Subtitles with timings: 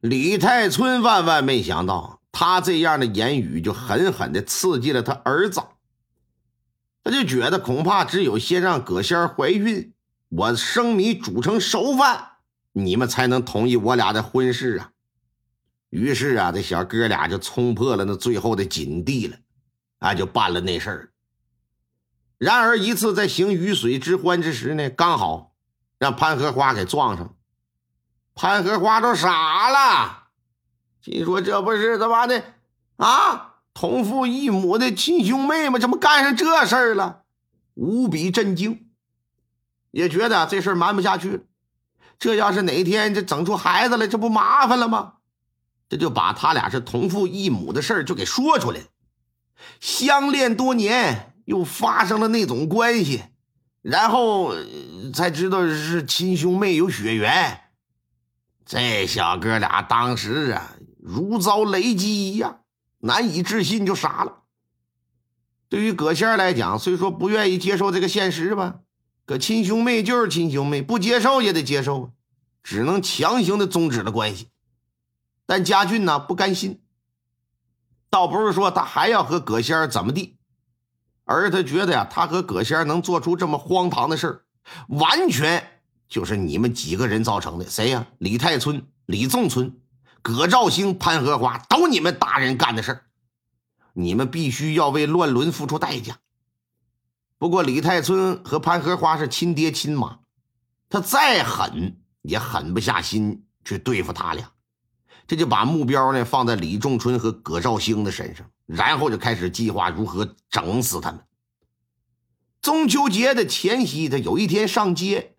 [0.00, 5.60] 李太春万万没想到，他这样的言语就狠狠的刺激了他儿子。
[7.02, 9.92] 他就觉得恐怕只有先让葛仙怀孕，
[10.28, 12.32] 我生米煮成熟饭，
[12.72, 14.92] 你们才能同意我俩的婚事啊。
[15.90, 19.38] 于是啊，这小哥俩就冲破了那最后的禁地了，
[20.00, 21.12] 啊，就办了那事儿。
[22.36, 25.54] 然而一次在行鱼水之欢之时呢，刚好
[25.98, 27.34] 让潘荷花给撞上。
[28.40, 30.28] 潘荷花都傻了，
[31.02, 32.44] 心说这不是他妈的
[32.96, 35.80] 啊，同父异母的亲兄妹吗？
[35.80, 37.22] 怎么干上这事儿了？
[37.74, 38.86] 无比震惊，
[39.90, 41.40] 也觉得这事儿瞒不下去了。
[42.20, 45.14] 这要是哪天这整出孩子来，这不麻烦了吗？
[45.88, 48.86] 这就把他俩是同父异母的事儿就给说出来了。
[49.80, 53.24] 相恋多年，又发生了那种关系，
[53.82, 54.54] 然后
[55.12, 57.62] 才知道是亲兄妹有血缘。
[58.68, 62.60] 这小哥俩当时啊，如遭雷击一样，
[62.98, 64.42] 难以置信，就傻了。
[65.70, 68.80] 对于葛仙来讲，虽说不愿意接受这个现实吧，
[69.24, 72.12] 可亲兄妹就是亲兄妹，不接受也得接受，
[72.62, 74.50] 只能强行的终止了关系。
[75.46, 76.82] 但家俊呢不甘心，
[78.10, 80.36] 倒不是说他还要和葛仙怎么地，
[81.24, 84.44] 而他觉得呀，他和葛仙能做出这么荒唐的事儿，
[84.88, 85.77] 完全
[86.08, 87.68] 就是你们几个人造成的。
[87.68, 88.06] 谁呀？
[88.18, 89.80] 李太春、李仲春、
[90.22, 93.04] 葛兆兴、潘荷花，都你们大人干的事儿，
[93.92, 96.18] 你们必须要为乱伦付出代价。
[97.38, 100.20] 不过李太春和潘荷花是亲爹亲妈，
[100.88, 104.50] 他再狠也狠不下心去对付他俩。
[105.26, 111.20] 这就把目标呢放在李仲春和葛兆兴的身上，然后就开始计划如何整死他们。
[112.60, 115.36] 中秋节的前夕，他有一天上街，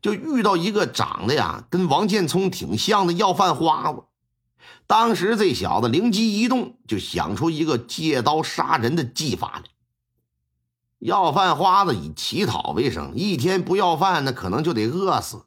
[0.00, 4.04] 就遇到一个长得呀跟王建聪挺像的要饭花子。
[4.86, 9.64] 当时这小子灵机一动，就想出一个借刀杀人的计法来。
[10.98, 15.46] 要饭花子以乞讨为生，一天不要饭，那可能就得饿死。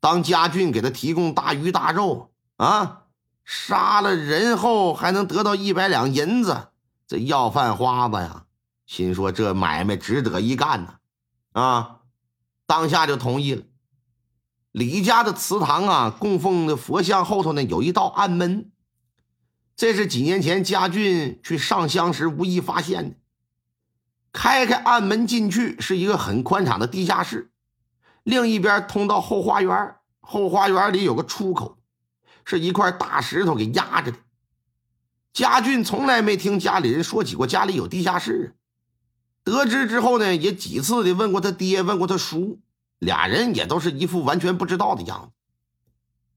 [0.00, 2.30] 当家俊给他提供大鱼大肉。
[2.56, 3.04] 啊！
[3.42, 6.68] 杀了人后还能得到一百两银子，
[7.06, 8.44] 这要饭花子呀，
[8.84, 10.94] 心说这买卖值得一干呢。
[11.52, 11.99] 啊，
[12.70, 13.64] 当下就同意了。
[14.70, 18.70] 李家的祠堂啊，供奉的佛像后头呢有一道暗门，
[19.74, 23.16] 这是几年前家俊去上香时无意发现的。
[24.32, 27.50] 开开暗门进去是一个很宽敞的地下室，
[28.22, 31.78] 另一边通到后花园，后花园里有个出口。
[32.44, 34.18] 是一块大石头给压着的。
[35.32, 38.56] 家俊从来没听家里人说起过家里有地下室，
[39.42, 42.60] 得知之后呢，也几次的问过他爹，问过他叔，
[42.98, 45.30] 俩人也都是一副完全不知道的样子。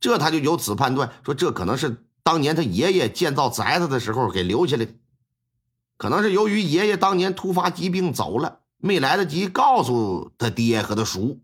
[0.00, 4.92] 这他就由此判断说，这可能是当年他爷爷建造宅子的时候给留下来的，
[5.96, 11.40] 可能是由于爷爷当年突发疾病走了，没来得及告诉他爹和他叔，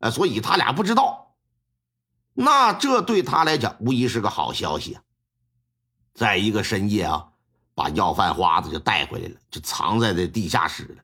[0.00, 1.36] 哎，所以他俩不知道。
[2.32, 5.02] 那这对他来讲无疑是个好消息啊！
[6.14, 7.28] 在一个深夜啊，
[7.74, 11.02] 把要饭花子就带回来了，就藏在这地下室了。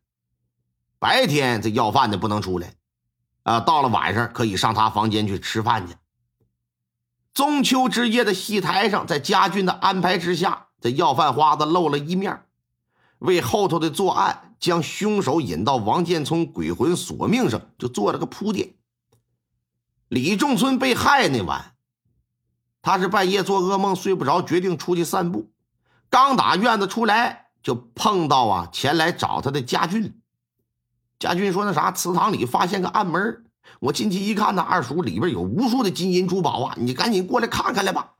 [0.99, 2.75] 白天这要饭的不能出来，
[3.43, 5.95] 啊，到了晚上可以上他房间去吃饭去。
[7.33, 12.43] 中秋之夜的戏台上，在家俊的安排之下，这要饭花子露了一面，
[13.19, 18.75] 为后头的作案将凶手引到王建聪鬼魂索命上就做了个铺垫。
[20.09, 21.77] 李仲村被害那晚，
[22.83, 25.51] 他是半夜做噩梦睡不着，决定出去散步。
[26.11, 30.21] 刚打院子出来，就碰到啊前来找他的家俊。
[31.21, 33.45] 家俊说：“那啥，祠堂里发现个暗门，
[33.79, 38.15] 我进去一看呢，二叔里边有无数的金银珠宝啊，你赶紧过来看看来吧。”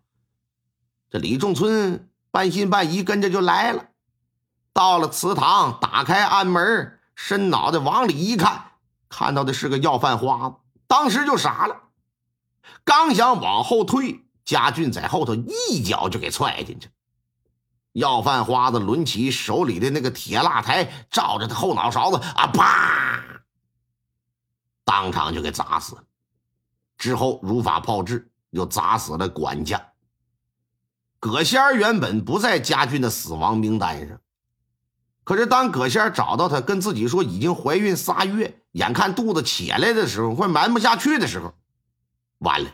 [1.11, 3.87] 这李仲村半信半疑，跟着就来了。
[4.73, 8.73] 到了祠堂，打开暗门，伸脑袋往里一看，
[9.09, 10.57] 看到的是个要饭花子。
[10.87, 11.81] 当时就傻了，
[12.85, 16.89] 刚想往后退，家俊在后头一脚就给踹进去。
[18.01, 23.23] 要饭花子抡起手里的那个铁蜡台，照着他后脑勺子啊，啪，
[24.85, 26.05] 当场就给砸死了。
[26.97, 29.93] 之后如法炮制，又砸死了管家。
[31.19, 34.19] 葛仙儿原本不在家俊的死亡名单上。
[35.23, 41.55] 可是，当葛仙找到他，跟自己说已经怀孕仨月，眼看肚子起来的时候，快瞒不下去的时候，
[42.39, 42.71] 完了，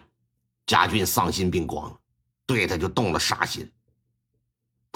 [0.66, 1.98] 家俊丧心病狂，
[2.46, 3.68] 对他就动了杀心。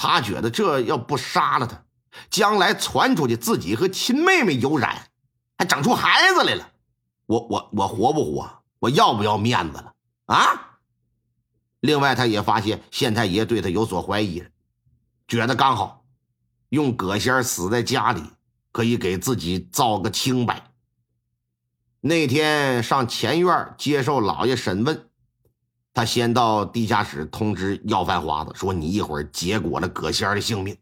[0.02, 1.84] 他觉得这要不杀了他，
[2.30, 5.10] 将来传出去自己和亲妹妹有染，
[5.58, 6.70] 还整出孩子来了，
[7.26, 8.62] 我我我活不活？
[8.78, 9.92] 我要不要面子了？
[10.24, 10.78] 啊！
[11.80, 14.48] 另外，他也发现县太爷对他有所怀疑了，
[15.28, 16.06] 觉得刚好
[16.70, 18.22] 用葛仙死在家里，
[18.72, 20.72] 可以给自己造个清白。
[22.00, 25.09] 那天上前院接受老爷审问，
[25.92, 30.76] 他先到地下室通知要饭花子说：“你一会儿结果了葛仙儿的性命。”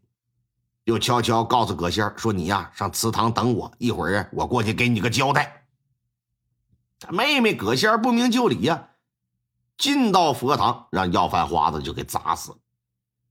[0.85, 5.67] 又悄悄告诉葛仙儿说：“你呀，上祠堂等我，一会儿我过去给你个交代。”
[6.99, 8.87] 他妹妹葛仙儿不明就里呀。
[9.77, 12.57] 进到佛堂，让要饭花子就给砸死了。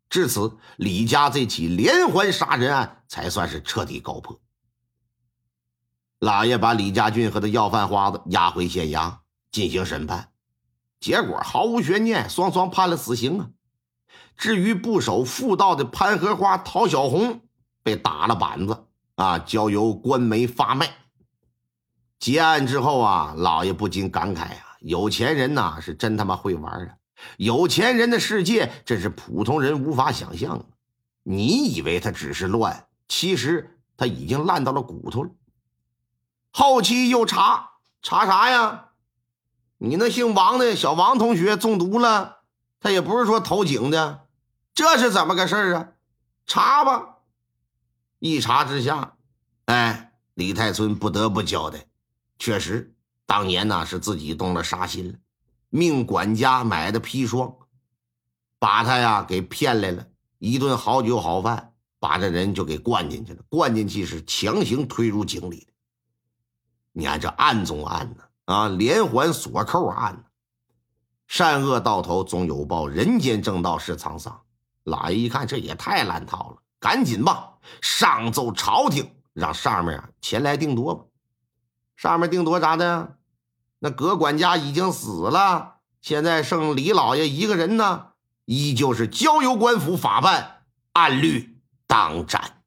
[0.08, 4.40] 至此，李家这起连环杀人案才算是彻底告破。
[6.18, 9.18] 老爷把李家俊和他要饭花子押回县衙
[9.50, 10.32] 进行审判，
[11.00, 13.50] 结果毫无悬念，双双判了死刑啊。
[14.36, 17.40] 至于不守妇道的潘荷花、陶小红，
[17.82, 18.86] 被打了板子
[19.16, 20.90] 啊，交由官媒发卖。
[22.18, 24.76] 结案之后啊，老爷不禁感慨啊。
[24.80, 26.94] 有钱人呐，是真他妈会玩啊！
[27.36, 30.64] 有钱人的世界，这是普通人无法想象的。
[31.24, 35.30] 你以为他只是乱，其实他已经烂到了骨头了。
[36.52, 37.70] 后期又查
[38.02, 38.87] 查啥呀？
[39.78, 42.40] 你那姓王的小王同学中毒了，
[42.80, 44.26] 他也不是说投井的，
[44.74, 45.88] 这是怎么个事儿啊？
[46.46, 47.18] 查吧！
[48.18, 49.16] 一查之下，
[49.66, 51.86] 哎，李太春不得不交代，
[52.38, 52.94] 确实。
[53.24, 55.18] 当年呢，是自己动了杀心了，
[55.68, 57.54] 命管家买的砒霜，
[58.58, 60.06] 把他呀给骗来了，
[60.38, 65.72] 一顿好酒好饭，把这人就给灌进去了，灌进去是强行推入井里的。
[66.92, 70.20] 你看这案中案呢，啊连环锁扣案呢，
[71.26, 74.40] 善恶到头终有报，人间正道是沧桑。
[74.84, 81.04] 老爷一看这也太烂套了，赶紧吧，上奏朝廷，让上面啊前来定夺吧。
[81.94, 83.18] 上面定夺咋的？
[83.80, 88.12] 那葛管家已经死了，现在剩李老爷一个人呢，
[88.46, 90.62] 依旧是交由官府法办，
[90.94, 92.57] 按律当斩。